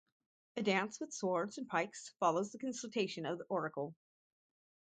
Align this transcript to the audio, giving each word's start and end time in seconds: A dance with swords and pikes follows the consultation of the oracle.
A 0.57 0.63
dance 0.63 0.99
with 0.99 1.13
swords 1.13 1.59
and 1.59 1.67
pikes 1.67 2.09
follows 2.19 2.51
the 2.51 2.57
consultation 2.57 3.27
of 3.27 3.37
the 3.37 3.43
oracle. 3.49 3.93